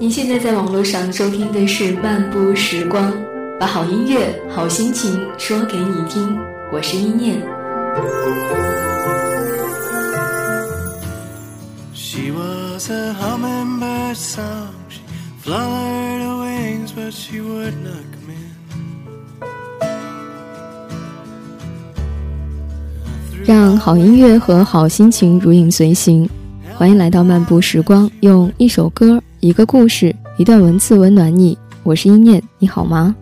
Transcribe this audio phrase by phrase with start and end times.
[0.00, 3.12] 您现在在网络上收听的是《漫步时光》，
[3.58, 6.38] 把好音乐、好心情说给你听。
[6.72, 7.38] 我是一念。
[23.44, 26.26] 让好音乐和好心情如影随形。
[26.74, 31.56] 欢迎来到漫步时光，用一首歌、一个故事、一段文字温暖你。
[31.82, 33.14] 我是一念，你好吗？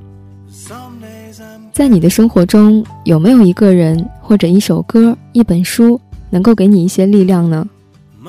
[1.73, 7.65] 在你的生活中，有没有一个人或者一首歌、一本书，能够给你一些力量呢？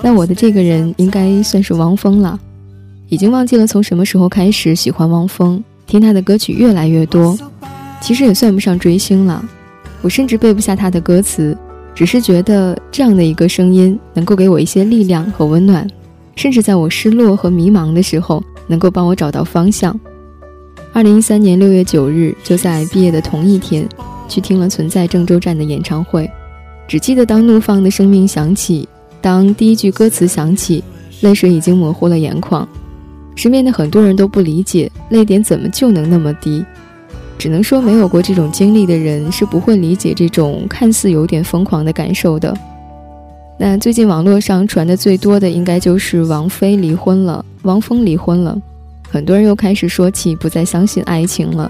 [0.03, 2.39] 那我的这个人应该算是汪峰了。
[3.07, 7.35] 已经忘记了从什么时候开始喜欢汪峰，听他的歌曲越来越多。
[8.01, 9.43] 其实也算不上追星了，
[10.03, 11.57] 我甚至背不下他的歌词。
[11.95, 15.85] 只是觉得这样的一个声音能够给我一些力量和温暖，
[16.39, 19.93] 甚至在我失落和迷茫的时候，能够帮我找到方向。
[20.93, 23.85] 二零一三年六月九日，就在毕业的同一天，
[24.29, 26.31] 去听了《存在郑州站》的演唱会。
[26.87, 28.87] 只记得当怒放的生命响起，
[29.19, 30.81] 当第一句歌词响起，
[31.19, 32.65] 泪水已经模糊了眼眶。
[33.35, 36.63] 身边的很多人都不理解，泪点怎么就能那么低？
[37.37, 42.57] 只能说，没有过这种经历的人是不会理解这种看似有点疯狂的感受的。
[43.61, 48.57] 那最近网络上传的最多的，应该就是王菲离婚了，汪峰离婚了，
[49.11, 51.69] 很多人又开始说起不再相信爱情了。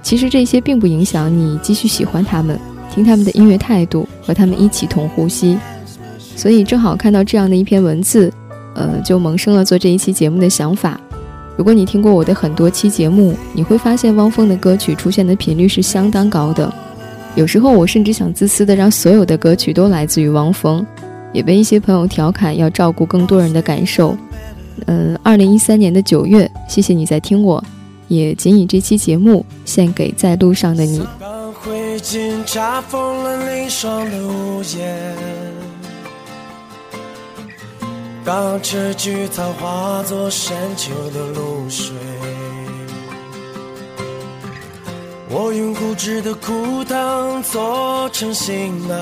[0.00, 2.56] 其实这些并不影响你继续喜欢他们，
[2.88, 5.58] 听他们的音乐态度，和他们一起同呼吸。
[6.36, 8.32] 所以正好看到这样的一篇文字，
[8.76, 11.00] 呃，就萌生了做这一期节目的想法。
[11.56, 16.72] 如果你听过我的很多期节目，你会发现汪峰的歌曲出现的频率是相当高的。
[17.34, 20.86] 有时候我甚至想自私的让所有的歌曲都来自于汪峰，
[21.34, 24.16] 也被一些朋友调侃要照顾更多人的感受。
[24.86, 27.62] 嗯，二零一三年的九月，谢谢你在听我，
[28.08, 31.06] 也仅以这期节目献给在路上的你。
[38.24, 41.94] 当这菊草化作深秋的露水，
[45.28, 48.96] 我用固执的枯藤做成行囊，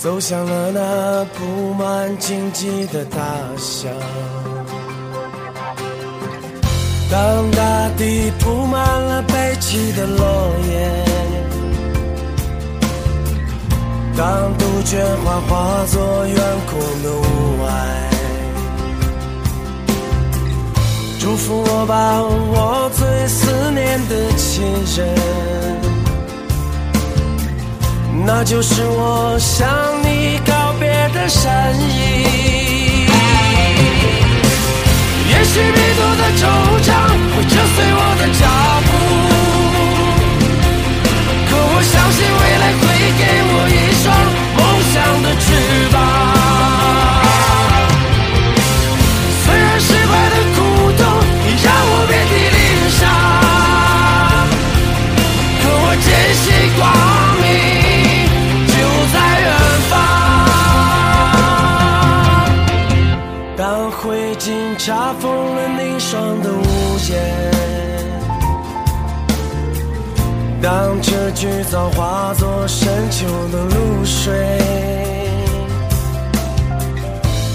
[0.00, 3.18] 走向了那布满荆棘的大
[3.58, 3.92] 象。
[7.10, 11.04] 当大地铺满了悲泣的落叶。
[14.16, 16.36] 当杜鹃花化作远
[16.70, 17.22] 空的雾
[17.62, 17.68] 霭，
[21.20, 24.64] 祝福我吧，我最思念的亲
[24.96, 25.14] 人，
[28.26, 29.68] 那就是我向
[30.02, 31.50] 你告别的身
[31.80, 33.08] 影。
[35.28, 36.42] 也许迷途的惆
[36.82, 36.88] 怅
[37.34, 38.42] 会折碎我的脚
[38.86, 38.88] 步，
[41.48, 42.82] 可我相信未来会
[43.18, 44.04] 给我一双。
[44.56, 44.60] 梦
[44.92, 45.44] 想的翅
[45.92, 45.96] 膀，
[71.40, 74.58] 当这菊草化作深秋的露水，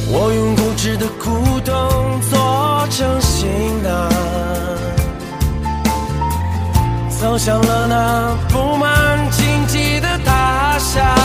[0.09, 3.47] 我用固执的古董做成行
[3.84, 4.09] 囊，
[7.19, 11.16] 走向了那布满荆棘的大厦。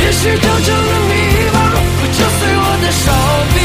[0.00, 1.12] 也许征程的迷
[1.52, 1.56] 茫
[1.98, 3.10] 会折碎我的手
[3.52, 3.57] 臂，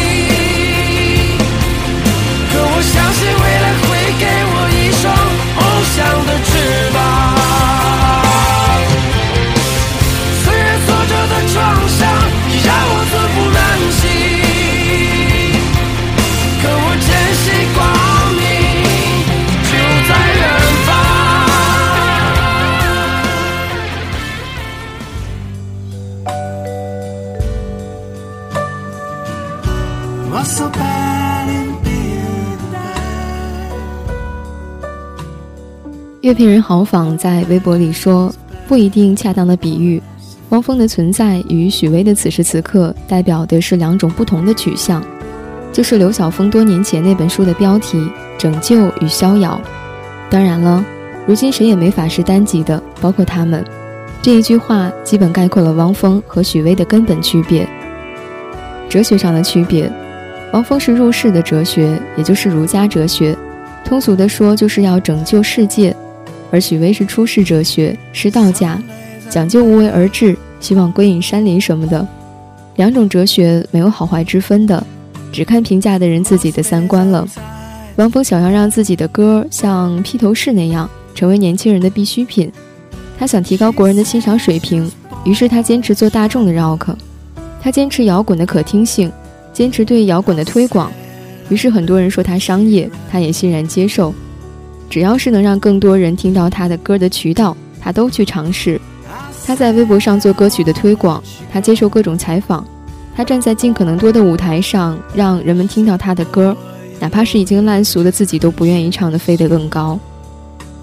[36.33, 38.33] 乐评人豪仿在微博里说
[38.67, 40.01] ：“不一定恰当的比喻，
[40.49, 44.99] 汪峰的存在与许巍的此时此刻代表的是两种不同的取向，
[45.71, 47.99] 就是刘晓峰多年前那本书的标题
[48.35, 49.61] 《拯救与逍遥》。
[50.27, 50.83] 当然了，
[51.27, 53.63] 如今谁也没法是单极的，包括他们。
[54.19, 57.69] 这一句话基本概括了汪峰和许巍的根本区别。
[58.89, 59.87] 哲学上的区别。
[60.53, 63.37] 汪峰是入世的哲学，也就是儒家哲学，
[63.85, 65.93] 通俗的说就是要拯救世界；
[66.53, 68.79] 而许巍是出世哲学，是道家，
[69.27, 72.07] 讲究无为而治，希望归隐山林什么的。
[72.75, 74.85] 两种哲学没有好坏之分的，
[75.31, 77.27] 只看评价的人自己的三观了。
[77.95, 82.51] 王峰想要让自己的歌像披头士那样，成为年轻人的必需品。
[83.17, 84.87] 他想提高国人的欣赏水平，
[85.25, 86.95] 于是他坚持做大众的 rock，
[87.59, 89.11] 他坚持摇滚的可听性。
[89.51, 90.91] 坚持对摇滚的推广，
[91.49, 94.13] 于是很多人说他商业，他也欣然接受。
[94.89, 98.79] 只要是能让更多人听到他的歌的渠道，他都去尝试。
[99.45, 101.21] 他在微博上做歌曲的推广，
[101.51, 102.65] 他接受各种采访，
[103.15, 106.55] 他站在尽可能多的舞台上，让人们听到他的歌，
[106.99, 109.99] 哪怕是已经烂俗的自己都不愿意唱的飞得更高。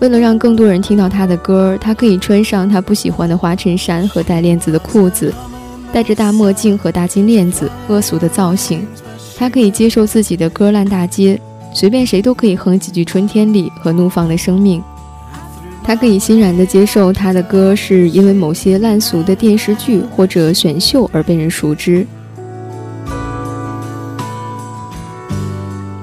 [0.00, 5.32] 为了让更多人听到他的歌，他可以穿上他不喜欢的花衬衫和带链子的裤子。
[5.92, 8.86] 戴着大墨镜和大金链子，恶俗的造型，
[9.36, 11.40] 他可以接受自己的歌烂大街，
[11.72, 14.80] 随便谁都可以哼几句《春天里》和《怒放的生命》。
[15.82, 22.06] 他可以欣然地接受他的歌是因为某些烂俗的电视剧或者选秀而被人熟知。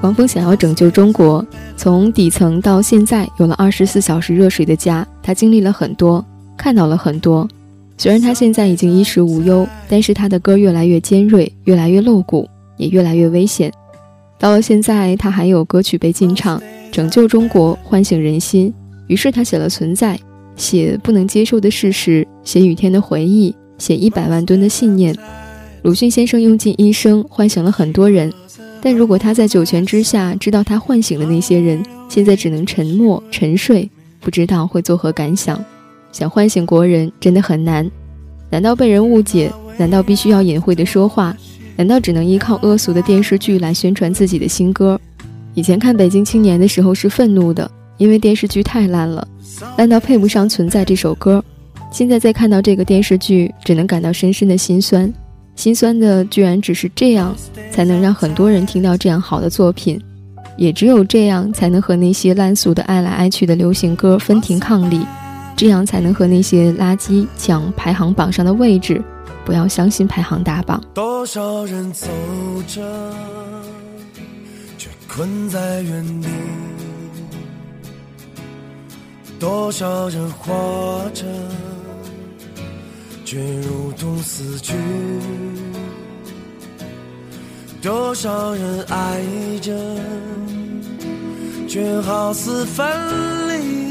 [0.00, 1.44] 王峰想要拯救中国，
[1.76, 6.24] 从底层到现在有了二十四小时热水的家，他经历了很多，
[6.56, 7.48] 看到了很多。
[7.96, 13.72] 虽然他现在已经衣食无忧，但是他的歌越来越尖锐，越来越露骨，也越来越危险。
[14.38, 16.62] 到了现在，他还有歌曲被禁唱，
[16.92, 18.72] 拯救中国，唤醒人心。
[19.08, 20.16] 于是他写了《存在》，
[20.54, 25.16] 写不能接受的事实，写雨天的回忆，写一百万吨的信念。
[25.82, 28.32] 鲁迅先生用尽一生唤醒了很多人，
[28.80, 35.62] 但如果他在九泉之下知道他唤醒的那些人现在只能沉默沉睡，不知道会作何感想。
[36.12, 37.90] 想唤醒国人真的很难，
[38.50, 39.50] 难道被人误解？
[39.76, 41.36] 难道必须要隐晦的说话？
[41.78, 45.00] 难道只能依靠恶俗的电视剧来宣传自己的新歌？
[45.54, 49.26] 以前看《北京青年》的时候是愤怒的，因为电视剧太烂了，
[49.76, 51.42] 烂到配不上《存在》这首歌。
[51.92, 55.12] 现在再看到这个电视剧，只能感到深深的心酸。
[55.54, 57.32] 心酸的居然只是这样，
[57.70, 60.00] 才能让很多人听到这样好的作品，
[60.56, 65.06] 也只有这样才能和那些烂俗的爱来爱去的流行歌分庭抗礼。
[65.54, 69.00] 这样才能和那些垃圾抢排行榜上的位置，
[69.48, 70.78] 不要相信排行大榜。
[70.92, 72.06] 多少人走
[72.66, 72.82] 着，
[74.76, 76.28] 却困在原地；
[79.40, 81.24] 多少人活着，
[83.24, 84.74] 却如同死去；
[87.80, 89.22] 多少人爱
[89.62, 89.72] 着，
[91.66, 92.86] 却好似分
[93.48, 93.88] 离。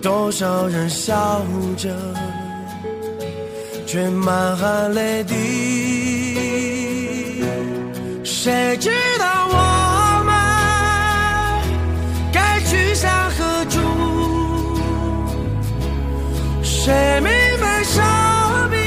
[0.00, 1.42] 多少人笑
[1.76, 1.92] 着，
[3.86, 5.34] 却满含泪滴。
[8.24, 9.54] 谁知道我
[10.26, 10.34] 们
[12.32, 13.78] 该去向何处？
[16.62, 17.30] 谁明
[17.60, 18.02] 白生
[18.70, 18.78] 命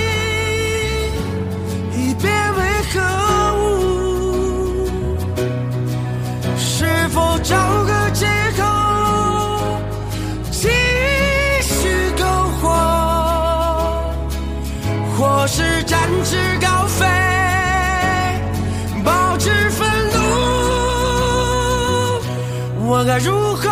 [23.20, 23.70] 如何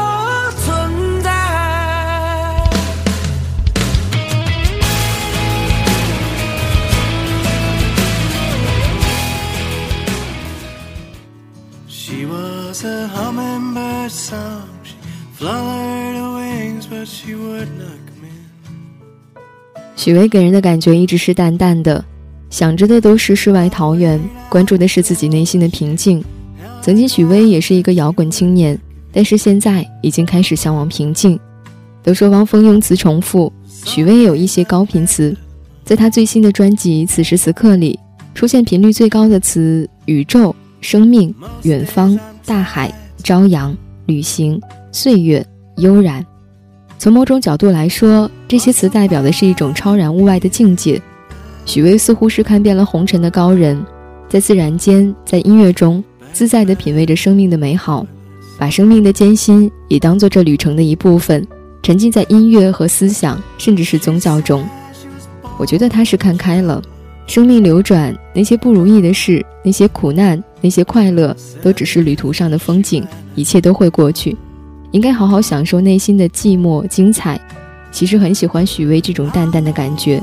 [0.66, 1.32] 存在？
[19.96, 22.04] 许巍给人的感觉一直是淡淡的，
[22.50, 26.24] 想着的都是世外桃源，关注的是自己内心的平静。
[26.82, 28.80] 曾经许巍也是一个摇滚青年，
[29.18, 31.40] 但是现在已经开始向往平静。
[32.04, 33.52] 都说汪峰用词重复，
[33.84, 35.36] 许巍也有一些高频词。
[35.84, 38.00] 在他最新的专辑《此时此刻》里，
[38.36, 41.34] 出现频率最高的词：宇宙、生命、
[41.64, 42.94] 远方、大海、
[43.24, 45.44] 朝阳、旅行、岁月、
[45.78, 46.24] 悠然。
[47.00, 51.02] 从某种角度来说，这些词代表的是一种超然物外的境界。
[51.66, 53.84] 许巍似乎是看遍了红尘的高人，
[54.30, 58.06] 在自然间，在音乐中，自在地品味着生命的美好，
[58.58, 61.46] 把生命的艰辛也当做这旅程的一部分，
[61.84, 64.68] 沉浸在音乐和思想，甚至是宗教中。
[65.58, 66.82] 我觉得他是看开了，
[67.26, 74.36] 生命流转，那些不如意的事，那些苦难，那些快乐，都只是旅途上的风景，一切都会过去。
[74.92, 77.40] 应该好好享受内心的寂寞精彩。
[77.92, 80.22] 其实很喜欢许巍这种淡淡的感觉，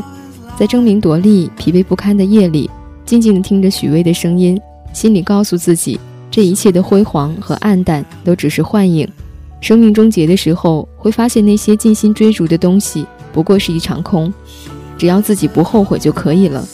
[0.58, 2.70] 在争名夺利、疲惫不堪的夜里，
[3.04, 4.60] 静静地听着许巍的声音，
[4.92, 5.98] 心里告诉自己，
[6.34, 9.08] 这一切的辉煌和暗淡都只是幻影。
[9.60, 14.34] 生命终结的时候，会发现那些尽心追逐的东西不过是一场空。
[14.98, 16.66] 只要自己不后悔就可以了。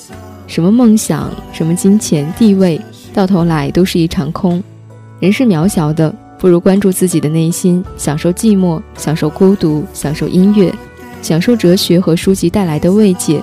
[0.46, 2.80] 什么梦想，什么金钱地位，
[3.12, 4.64] 到头来都是一场空。
[5.18, 10.74] 人是渺小的，不如关注自己的内心，享受寂寞，享受孤独，享受音乐，
[11.20, 13.42] 享受哲学和书籍带来的慰藉。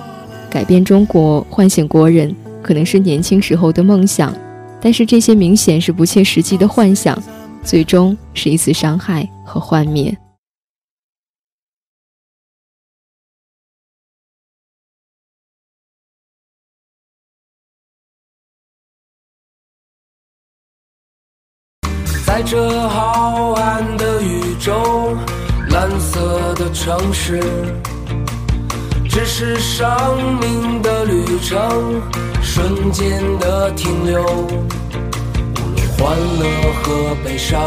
[0.50, 4.34] 改变中国，唤醒国人，可能是年轻时候的梦想，
[4.80, 7.20] 但是这些明显是不切实际的幻想，
[7.64, 10.16] 最终是一次伤害和幻灭。
[22.24, 25.16] 在这浩瀚的宇宙，
[25.70, 27.40] 蓝色的城市，
[29.18, 32.00] 只是生命的旅程，
[32.40, 34.22] 瞬间的停留。
[34.22, 34.54] 无
[35.74, 37.60] 论欢乐和悲伤，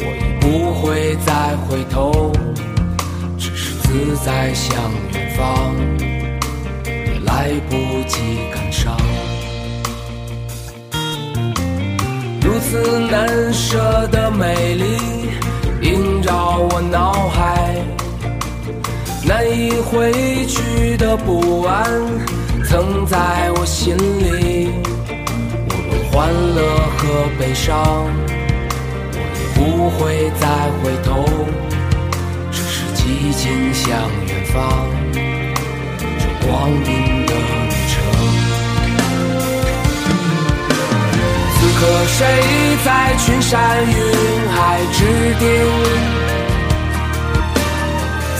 [0.00, 2.32] 我已不会再回头，
[3.38, 4.76] 只是自在向
[5.12, 5.72] 远方，
[6.84, 7.76] 也来不
[8.08, 8.18] 及
[8.52, 8.96] 感伤。
[12.42, 14.98] 如此难舍的美丽
[15.80, 17.77] 萦绕我脑海，
[19.28, 20.10] 难以挥
[20.46, 21.84] 去的不安
[22.64, 24.70] 曾在我心里。
[25.68, 26.62] 无论欢乐
[26.96, 28.08] 和悲伤，
[29.04, 29.20] 我也
[29.54, 30.48] 不会再
[30.80, 31.28] 回头，
[32.50, 33.04] 只是寂
[33.36, 33.44] 静
[33.74, 33.86] 向
[34.28, 34.56] 远方，
[35.12, 37.34] 这光阴的。
[37.34, 37.94] 旅程。
[41.52, 41.80] 此刻
[42.16, 42.18] 谁
[42.82, 43.52] 在群山
[43.84, 43.94] 云
[44.56, 44.56] 海
[44.94, 44.98] 之
[45.38, 45.46] 巅？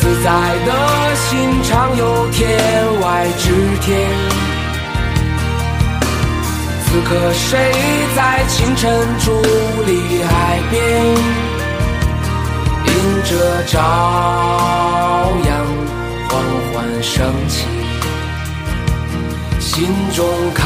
[0.09, 0.31] 自在
[0.65, 2.59] 的心常有天
[3.03, 4.09] 外之天。
[6.87, 7.75] 此刻谁
[8.17, 9.31] 在清晨伫
[9.85, 10.81] 立海边？
[12.87, 12.91] 迎
[13.25, 13.77] 着朝
[15.47, 15.51] 阳
[16.31, 16.41] 缓
[16.73, 17.67] 缓升起，
[19.61, 20.25] 心中
[20.55, 20.65] 开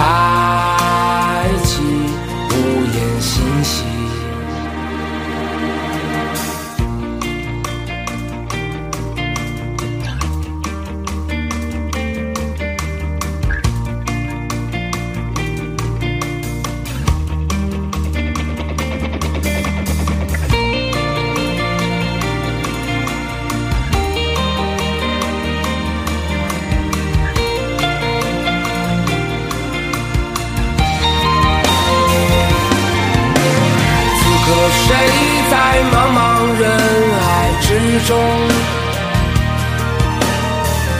[38.07, 38.19] 中，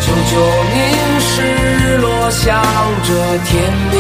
[0.01, 0.33] 久久
[0.73, 0.77] 凝
[1.21, 2.63] 视日落向
[3.03, 3.09] 着
[3.47, 3.51] 天
[3.91, 3.95] 边，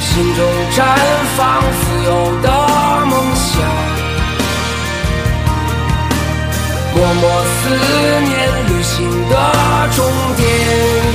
[0.00, 0.38] 心中
[0.76, 0.78] 绽
[1.36, 2.08] 放自由
[2.42, 2.46] 的
[3.06, 3.50] 梦想，
[6.94, 7.54] 默默思
[8.24, 8.30] 念
[8.68, 8.88] 旅行
[9.28, 9.34] 的
[9.96, 9.98] 终
[10.36, 11.09] 点。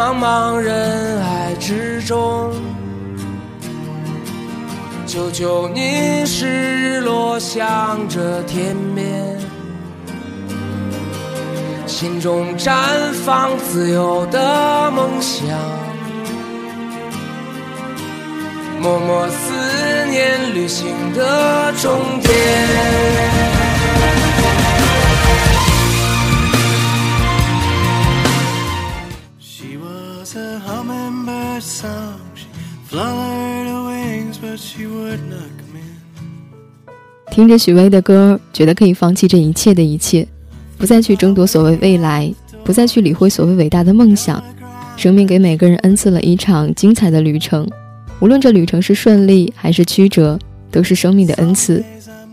[0.00, 2.50] 茫茫人海之中，
[5.06, 9.38] 久久凝视落向着天边，
[11.86, 12.72] 心中绽
[13.26, 15.46] 放自由的梦想，
[18.80, 23.59] 默默思念旅行的终点。
[37.30, 40.26] 听着许巍的歌，觉得可以放弃这一切的一切，
[40.76, 44.42] 不再去争夺所谓未来，不再去理会所谓伟大的梦想。
[44.96, 47.64] 生命给每个人恩赐了一场精彩的旅程，
[48.18, 50.36] 无论这旅程是顺利还是曲折，
[50.72, 51.84] 都是生命的恩赐。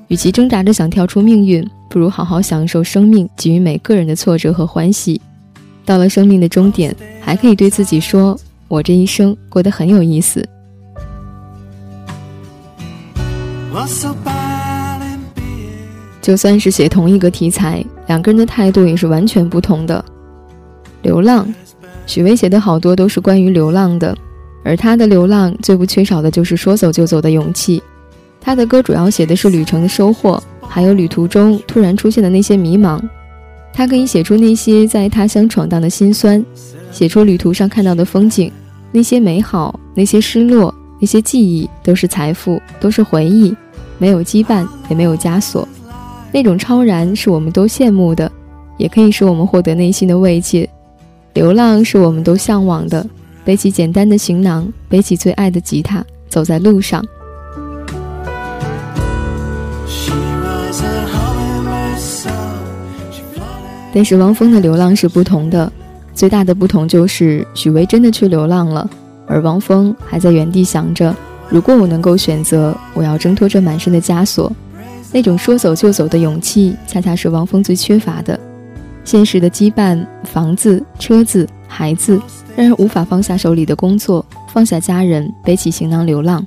[0.07, 5.21] 与其挣扎着想跳出命运，不如好好享受生命给予每个人的挫折和欢喜。
[5.85, 8.37] 到了生命的终点，还可以对自己说
[8.67, 10.47] ：“我这一生过得很有意思。”
[16.21, 20.03] 就算是写同一个题材，两个人的态度也是完全不同的。
[21.01, 21.47] 流浪。
[22.05, 24.17] 许巍写的好多都是关于流浪的，
[24.63, 27.83] 而他的流浪最不缺少的就是说走就走的勇气。
[28.39, 33.01] 他的歌主要写的是旅程的收获，还有旅途中突然出现的那些迷茫。
[33.74, 36.43] 他可以写出那些在他乡闯荡的辛酸，
[36.91, 38.51] 写出旅途上看到的风景，
[38.91, 43.56] 那些美好，那些失落，那些记忆都是财富，都是回忆，
[43.98, 45.67] 没有羁绊，也没有枷锁。
[46.32, 48.32] 那种超然是我们都羡慕的，
[48.77, 50.70] 也可以使我们获得内心的慰藉。
[51.34, 53.06] 流浪是我们都向往的，
[53.46, 57.06] 背起简单的行囊，背起最爱的吉他，走在路上。
[63.94, 65.72] 但是汪峰的流浪是不同的，
[66.17, 68.89] 最大的不同就是许巍真的去流浪了，
[69.27, 71.15] 而汪峰还在原地想着：
[71.47, 74.51] 如果我能够选择，我要挣脱这满身的枷锁。
[75.12, 78.38] 那种说走就走的勇气，恰恰是汪峰最缺乏的。
[79.05, 82.19] 现实的羁绊，房子、车子、孩子，
[82.55, 86.43] 让人无法放下手里的工作，放下家人，背起行囊流浪。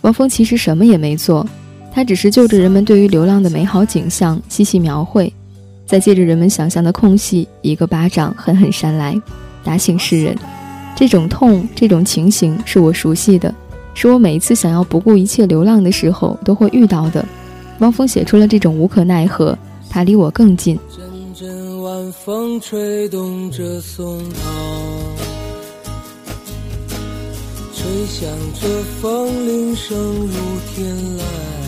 [0.00, 1.46] 汪峰其实什么也没做，
[1.92, 5.30] 他只是就着人们对于流浪的美好景象细细描绘，
[5.88, 9.18] 再借着人们想象的空隙，一个巴掌狠狠扇来，
[9.64, 10.36] 打醒世人。
[10.94, 13.52] 这种痛，这种情形是我熟悉的，
[13.94, 17.24] 是我每一次想要不顾一切流浪的时候都会遇到的。
[17.78, 19.56] 汪峰写出了这种无可奈何，
[19.88, 20.78] 他离我更近。
[20.94, 24.50] 阵阵晚风吹动着松涛，
[27.72, 28.28] 吹响
[28.60, 28.68] 着
[29.00, 30.34] 风铃声如
[30.74, 31.67] 天籁。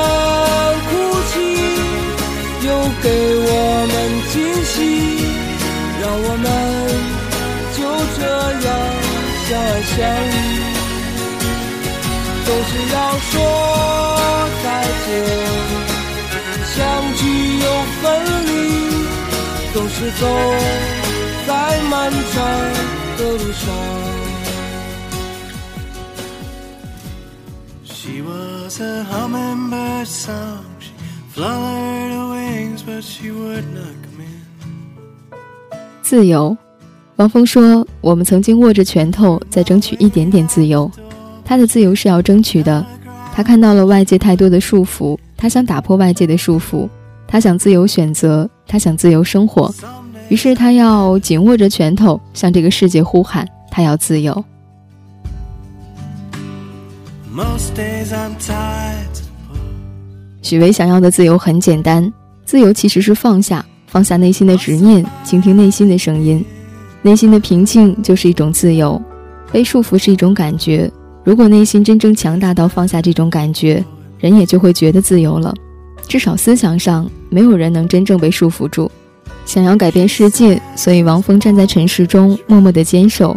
[3.01, 3.49] 给我
[3.91, 3.93] 们
[4.31, 4.33] 惊
[4.63, 4.75] 喜，
[6.01, 6.47] 让我们
[7.75, 7.79] 就
[8.17, 8.19] 这
[8.65, 8.69] 样
[9.47, 9.95] 相爱相
[10.29, 10.37] 依。
[12.45, 12.97] 总是要
[13.29, 13.33] 说
[14.63, 14.65] 再
[15.05, 15.09] 见，
[16.73, 16.77] 相
[17.17, 17.21] 聚
[17.59, 17.65] 又
[18.01, 18.03] 分
[18.47, 18.49] 离。
[19.73, 20.21] 总是走
[21.47, 21.49] 在
[21.89, 22.33] 漫长
[23.17, 23.63] 的路上。
[27.85, 30.65] She was a hummingbird song,
[31.33, 32.40] fluttered her
[32.85, 34.41] but she would not come in.
[36.01, 36.55] 自由，
[37.15, 40.89] 王峰说：“我们曾经握着拳头在争取一点点自由。
[41.45, 42.85] 他的自由是要争取的。
[43.33, 46.89] 他看到了外界太多的束缚，他想打破外界的束缚。”
[47.27, 49.73] 他想自由选择，他想自由生活，
[50.27, 54.43] 于是他要紧握着拳头，向这个世界呼喊：他要自由。
[60.41, 62.11] 许巍想要的自由很简单，
[62.51, 66.43] 自由其实是放下，放下内心的执念，倾听内心的声音。
[67.01, 69.01] 内心的平静就是一种自由，
[69.53, 70.91] 被束缚是一种感觉。
[71.23, 73.81] 如果内心真正强大到放下这种感觉，
[74.19, 75.55] 人也就会觉得自由了。
[76.09, 78.91] 至少思想上，没有人能真正被束缚住。
[79.45, 83.33] 想要改变世界，所以王峰站在尘世中默默的坚守；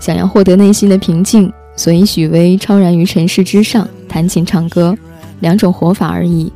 [0.00, 4.98] 想要获得内心的平静，所以许巍超然于尘世之上，弹琴唱歌，
[5.38, 6.52] 两种活法而已。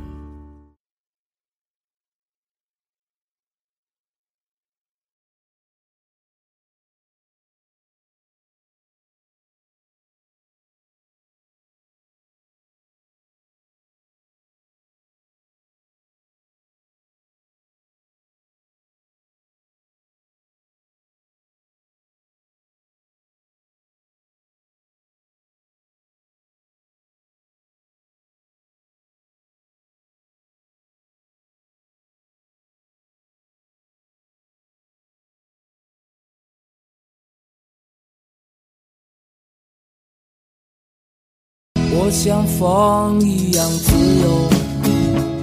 [41.93, 44.49] 我像风一样自由，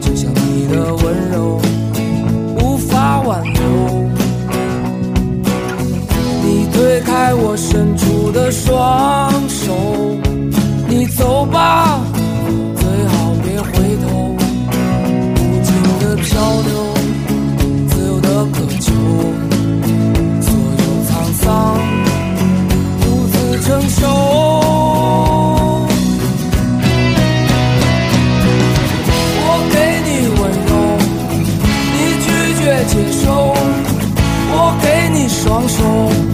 [0.00, 1.60] 就像你的温柔
[2.56, 3.52] 无法挽留。
[6.42, 7.28] 你推开。
[7.40, 9.72] 我伸出的双手，
[10.88, 12.00] 你走吧，
[35.48, 36.27] 双手。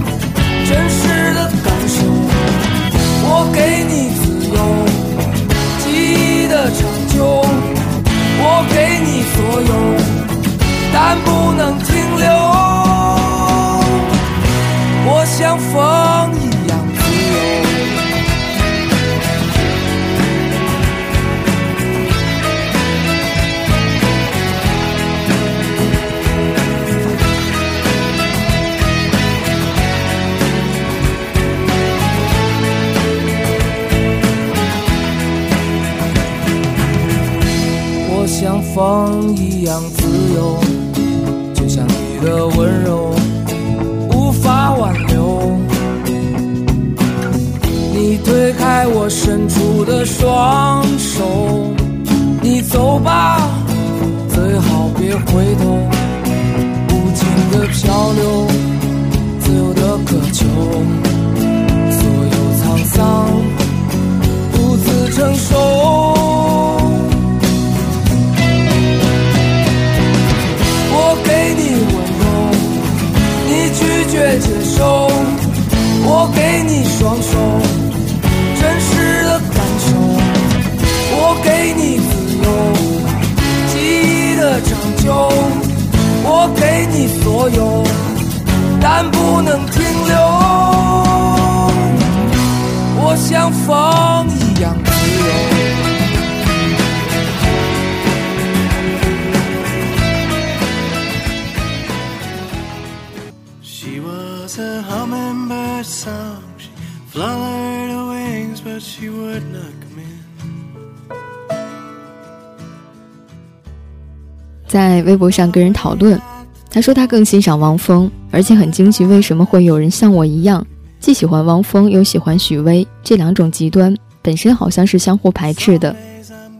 [115.25, 116.21] 博上跟人讨论，
[116.69, 120.63] 他说他更欣赏汪峰，而且很惊奇为什么会有人像我一样，
[121.01, 125.97] 既喜欢汪峰又喜欢许巍，这两种极端本身好像是相互排斥的。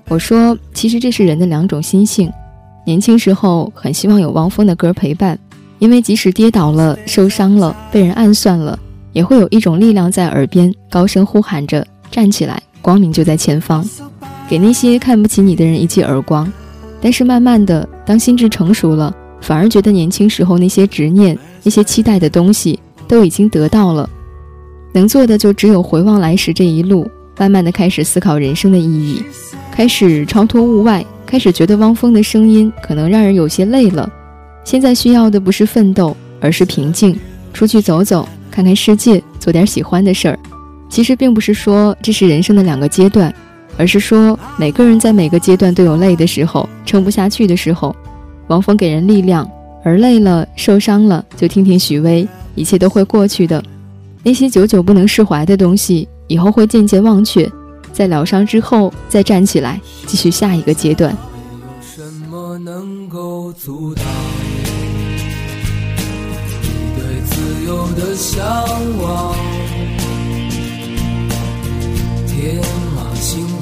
[0.09, 2.33] 我说，其实这是人的两种心性。
[2.87, 5.39] 年轻时候很希望有汪峰的歌陪伴，
[5.79, 8.79] 因为即使跌倒了、受伤了、被人暗算了，
[9.13, 13.87] 也会有一种力量在耳边高声呼喊着：“站起来，光明就在前方。”
[14.49, 16.51] 给那些看不起你的人一记耳光。
[17.05, 24.09] 但是慢慢的，当心智成熟了，反而觉得年轻时候那些执念、那些期待的东西都已经得到了，
[24.95, 27.07] 能做的就只有回望来时这一路，
[27.39, 29.23] 慢慢的开始思考人生的意义，
[29.71, 34.11] 开始超脱物外，开始觉得汪峰的声音可能让人有些累了。
[34.65, 37.15] 现在需要的不是奋斗，而是平静，
[37.53, 40.39] 出去走走，看看世界，做点喜欢的事儿。
[40.89, 43.31] 其实并不是说这是人生的两个阶段。
[43.77, 47.95] 而是说，每个人在每个阶段都有累的时候，撑不下去的时候。
[48.47, 49.51] 王峰给人力量，
[49.83, 53.63] 而累了、受伤了，就听听许巍，一切都会过去的。
[54.23, 57.51] 那些久久不能释怀的东西，以后会渐渐忘却，
[57.93, 61.17] 在疗伤之后再站起来，继续下一个阶段。
[61.51, 64.05] 有什么能够阻挡
[66.63, 68.45] 你对自由的向
[69.03, 69.35] 往？
[72.29, 72.63] 天。
[72.95, 73.45] 马行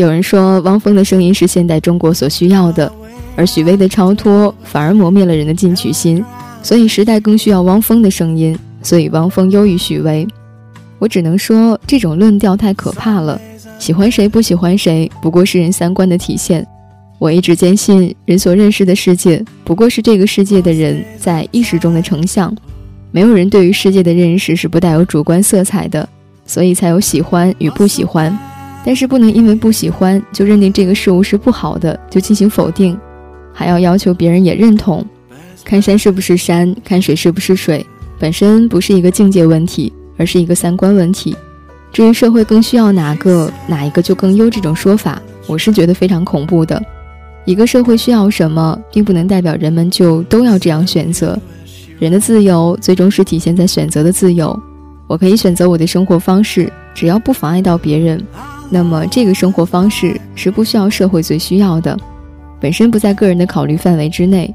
[0.00, 2.90] 有人说，汪峰的声音是现代中国所需要的，
[3.36, 6.24] 而许巍的超脱反而磨灭了人的进取心，
[6.62, 10.26] 所以时代更需要汪峰的声音，所以汪峰优于许巍。
[10.98, 13.38] 我只能说，这种论调太可怕了。
[13.78, 16.66] 喜欢谁不喜欢谁，不过是人三观的体现。
[17.18, 22.54] 我一直坚信，人所认识的世界，不过是这个世界的人在意识中的成像。
[23.10, 26.08] 没有人对于世界的认识是不带有主观色彩的，
[26.46, 28.34] 所以才有喜欢与不喜欢。
[28.84, 32.98] 但是不能因为不喜欢就认定这个事物是不好的，就进行否定，
[33.52, 35.04] 还要要求别人也认同。
[35.64, 37.84] 看山是不是山，看水是不是水，
[38.18, 41.36] 本身不是一个境界问题，而是一个三观问题。
[41.92, 46.80] 至于社会更需要哪个，哪一个就更优这种说法，我是觉得非常恐怖的。
[47.44, 51.38] 一个社会需要什么，并不能代表人们就都要这样选择。
[51.98, 54.58] 人的自由最终是体现在选择的自由。
[55.06, 58.24] 我可以选择我的生活方式，只要不妨碍到别人。
[58.72, 61.98] 那么这个生活方式是不需要社会最需要的，
[62.60, 64.54] 本身不在个人的考虑范围之内。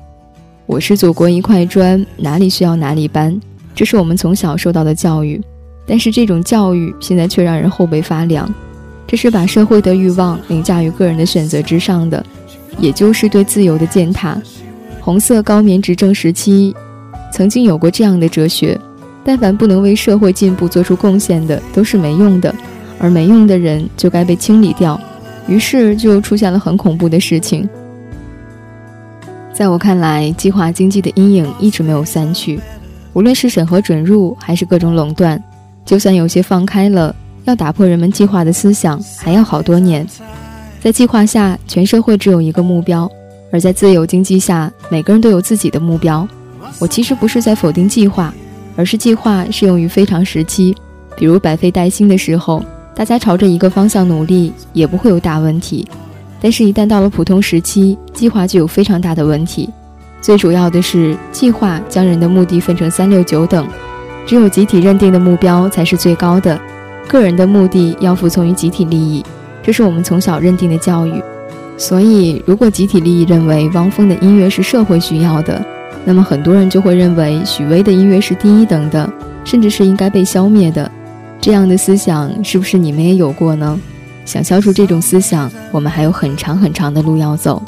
[0.65, 3.37] 我是祖国一块砖，哪里需要哪里搬，
[3.75, 5.39] 这是我们从小受到的教育。
[5.85, 8.49] 但是这种教育现在却让人后背发凉，
[9.05, 12.25] 这是把社会的欲望凌驾于个人的选择之上的，
[12.79, 14.41] 也就是对自由的践踏。
[15.01, 16.73] 红色高棉执政时期，
[17.31, 18.79] 曾经有过这样的哲学：
[19.23, 22.55] 但凡不能为社会进步做出贡献的，都是没用的。
[22.99, 24.99] 而没用的人就该被清理掉，
[25.47, 27.67] 于是就出现了很恐怖的事情。
[29.53, 32.59] 在我看来，计划经济的阴影一直没有散去，
[33.13, 35.41] 无论是审核准入还是各种垄断，
[35.85, 40.05] 就算有些放开了，要打破人们计划的思想，还要好多年。
[40.81, 43.07] 在计划下，全社会只有一个目标；
[43.51, 46.27] 而在自由经济下，每个人都有自己的目标。
[46.79, 48.33] 我其实不是在否定计划，
[48.75, 50.75] 而是计划适用于非常时期，
[51.15, 52.61] 比如百废待兴的时候。
[52.95, 55.85] 大家朝着一个方向努力，也不会有大问题。
[56.41, 59.69] 但是，一旦到了普通时期，计划就有非常大的问题。
[60.21, 63.67] 最主要的是，计划将人的目的分成三六九等，
[64.25, 66.57] 只有集体认定的目标才是最高的，
[67.07, 69.23] 个人的目的要服从于集体利益，
[69.61, 71.21] 这是我们从小认定的教育。
[71.77, 75.61] 所以，如果集体利益认为汪峰的音乐是社会需要的，
[76.05, 79.11] 那么很多人就会认为许巍的音乐是第一等的，
[79.43, 80.89] 甚至是应该被消灭的。
[81.45, 83.79] 这样的思想是不是你们也有过呢？
[84.25, 87.61] 想消除这种思想，我们还有很长很长的路要走。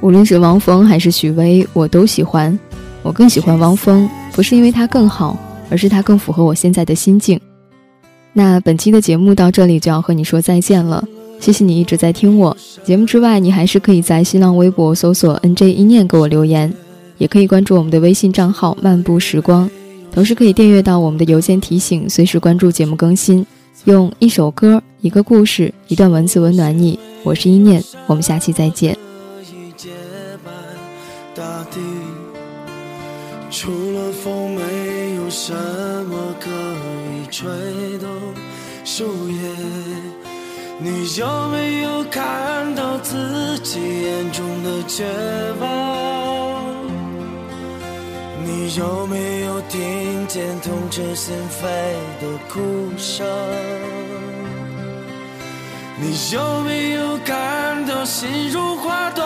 [0.00, 2.58] 无论是汪峰还是许巍，我都喜欢。
[3.02, 5.36] 我更喜欢汪峰，不是因为他更好，
[5.68, 7.38] 而是他更符合我现在的心境。
[8.32, 11.04] 那本期的节目到这里就要和你说再见了。
[11.38, 16.72] 谢谢你一直在听我节目之外，你还是可以在新浪微博搜索 “nj 一念”给我留言，
[17.18, 19.70] 也可以关注我们的微信账号“漫步时光”，
[20.10, 23.46] 同时可以订阅到我们的邮件提醒，随时关注节目更新。
[23.84, 26.98] 用一首歌、一个故事、一段文字温暖你。
[27.22, 28.96] 我是一念，我们下期再见。
[33.50, 37.46] 除了风，没有什么可以吹
[37.98, 38.08] 动
[38.84, 39.75] 树叶。
[40.88, 45.04] 你有没有看到自己眼中的绝
[45.58, 45.66] 望？
[48.44, 51.66] 你有没有听见痛彻心扉
[52.20, 53.26] 的哭声？
[56.00, 59.24] 你有没有感到心如花朵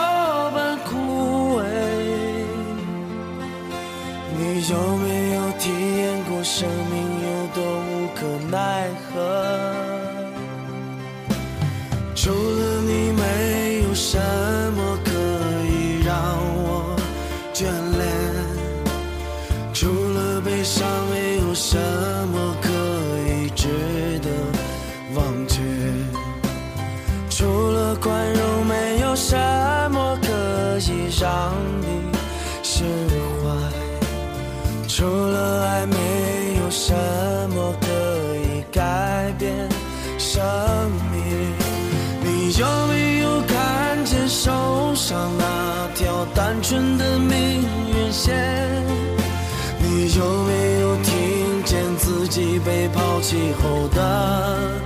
[0.54, 1.62] 般枯萎？
[4.34, 5.68] 你有没有体
[5.98, 9.69] 验过生命有多无可奈何？
[50.12, 54.80] 你有没有听见自己被抛弃后的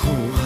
[0.00, 0.42] 呼喊？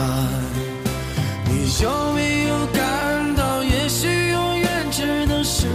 [1.44, 5.68] 你有没有感到，也许永远只能视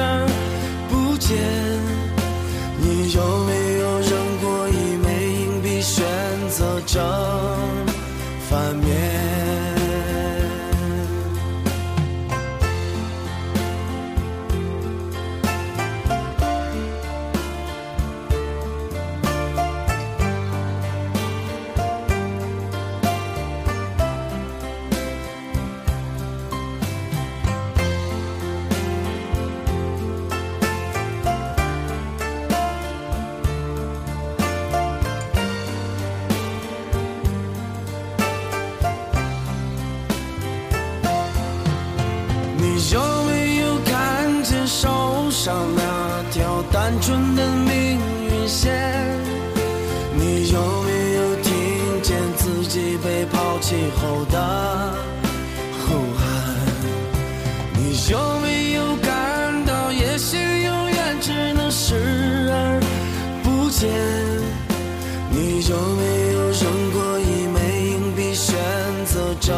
[0.00, 0.26] 而
[0.90, 1.38] 不见？
[2.80, 6.04] 你有没有扔过一枚硬币，选
[6.50, 7.00] 择着
[46.30, 48.72] 条单纯的命运线
[50.14, 54.94] 你有没有听见自己被抛弃后的
[55.80, 56.22] 呼喊？
[57.76, 61.94] 你有没有感到也许永远只能视
[62.50, 62.80] 而
[63.42, 63.90] 不见？
[65.30, 67.56] 你有没有扔过一枚
[67.90, 68.54] 硬币选
[69.06, 69.54] 择正